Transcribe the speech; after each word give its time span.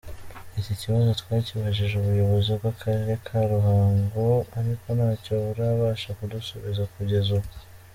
Iki 0.59 0.73
kibazo 0.81 1.09
twakibajije 1.21 1.93
ubuyobozi 1.97 2.49
bw’Akarere 2.57 3.13
ka 3.25 3.39
Ruhango 3.51 4.23
ariko 4.59 4.87
ntacyo 4.97 5.31
burabasha 5.45 6.09
kudusubiza 6.17 6.83
kugeza 6.95 7.29
ubu. 7.37 7.49